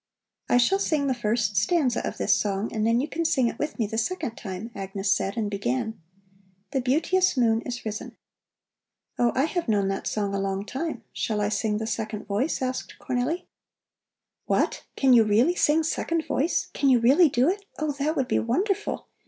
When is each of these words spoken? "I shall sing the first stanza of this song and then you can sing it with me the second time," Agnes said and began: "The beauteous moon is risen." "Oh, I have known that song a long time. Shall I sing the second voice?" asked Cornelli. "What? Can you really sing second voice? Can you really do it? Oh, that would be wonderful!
"I 0.49 0.57
shall 0.57 0.79
sing 0.79 1.05
the 1.05 1.13
first 1.13 1.55
stanza 1.57 2.01
of 2.03 2.17
this 2.17 2.33
song 2.33 2.73
and 2.73 2.87
then 2.87 2.99
you 2.99 3.07
can 3.07 3.23
sing 3.23 3.47
it 3.49 3.59
with 3.59 3.77
me 3.77 3.85
the 3.85 3.99
second 3.99 4.35
time," 4.35 4.71
Agnes 4.73 5.11
said 5.13 5.37
and 5.37 5.47
began: 5.47 6.01
"The 6.71 6.81
beauteous 6.81 7.37
moon 7.37 7.61
is 7.67 7.85
risen." 7.85 8.17
"Oh, 9.19 9.31
I 9.35 9.43
have 9.45 9.69
known 9.69 9.89
that 9.89 10.07
song 10.07 10.33
a 10.33 10.39
long 10.39 10.65
time. 10.65 11.03
Shall 11.13 11.39
I 11.39 11.49
sing 11.49 11.77
the 11.77 11.85
second 11.85 12.25
voice?" 12.25 12.63
asked 12.63 12.97
Cornelli. 12.99 13.45
"What? 14.47 14.85
Can 14.95 15.13
you 15.13 15.23
really 15.23 15.53
sing 15.53 15.83
second 15.83 16.25
voice? 16.25 16.71
Can 16.73 16.89
you 16.89 16.97
really 16.99 17.29
do 17.29 17.47
it? 17.47 17.65
Oh, 17.77 17.91
that 17.91 18.15
would 18.15 18.27
be 18.27 18.39
wonderful! 18.39 19.07